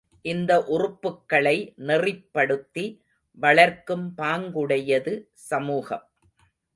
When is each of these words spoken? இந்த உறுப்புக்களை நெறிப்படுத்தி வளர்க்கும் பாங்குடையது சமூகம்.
இந்த 0.21 0.51
உறுப்புக்களை 0.67 1.57
நெறிப்படுத்தி 1.87 2.85
வளர்க்கும் 3.41 4.07
பாங்குடையது 4.17 5.13
சமூகம். 5.33 6.05